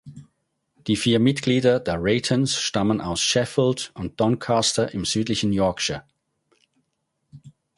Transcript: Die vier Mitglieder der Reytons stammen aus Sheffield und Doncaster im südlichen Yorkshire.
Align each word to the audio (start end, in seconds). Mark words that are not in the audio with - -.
Die 0.87 0.95
vier 0.95 1.19
Mitglieder 1.19 1.79
der 1.79 1.97
Reytons 2.01 2.57
stammen 2.59 3.01
aus 3.01 3.21
Sheffield 3.21 3.91
und 3.93 4.19
Doncaster 4.19 4.95
im 4.95 5.05
südlichen 5.05 5.53
Yorkshire. 5.53 6.03